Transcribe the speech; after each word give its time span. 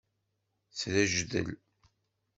Srejdel. 0.79 1.49